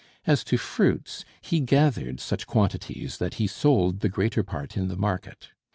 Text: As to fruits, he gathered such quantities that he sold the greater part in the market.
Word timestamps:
As 0.25 0.43
to 0.45 0.57
fruits, 0.57 1.25
he 1.43 1.59
gathered 1.59 2.19
such 2.19 2.47
quantities 2.47 3.19
that 3.19 3.35
he 3.35 3.45
sold 3.45 3.99
the 3.99 4.09
greater 4.09 4.41
part 4.41 4.75
in 4.75 4.87
the 4.87 4.97
market. 4.97 5.51